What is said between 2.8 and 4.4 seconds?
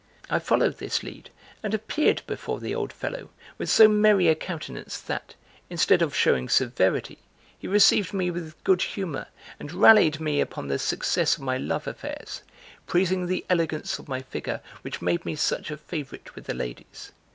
fellow, with so merry a